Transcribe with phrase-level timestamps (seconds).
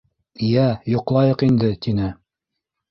[0.47, 0.63] —Йә,
[0.95, 2.13] йоҡлайыҡ инде,— тине.